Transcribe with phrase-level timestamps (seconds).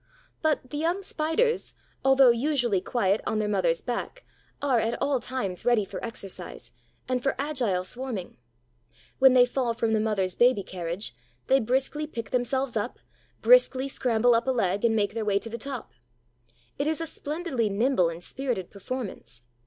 [0.41, 4.23] But the young Spiders, although usually quiet on their mother's back,
[4.59, 6.71] are at all times ready for exercise
[7.07, 8.35] and for agile swarming.
[9.19, 11.13] When they fall from the mother's baby carriage,
[11.45, 12.97] they briskly pick themselves up,
[13.43, 15.93] briskly scramble up a leg and make their way to the top.
[16.79, 19.43] It is a splendidly nimble and spirited performance.